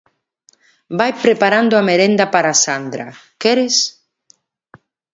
vai 0.99 1.11
preparando 1.25 1.73
a 1.75 1.85
merenda 1.89 2.25
para 2.33 2.59
Sandra, 2.63 3.05
¿queres? 3.41 3.75